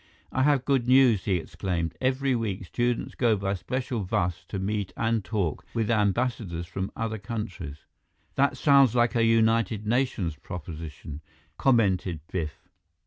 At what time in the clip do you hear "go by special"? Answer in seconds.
3.13-3.99